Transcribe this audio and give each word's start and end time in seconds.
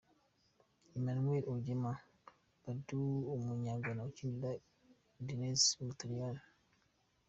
Emmanuel 0.97 1.43
Agyemang, 1.55 2.01
Badu, 2.63 3.01
umunya 3.35 3.73
Ghana 3.83 4.01
ukinira 4.09 4.49
Udinese 5.19 5.69
mu 5.77 5.83
Butaliyani. 5.89 6.43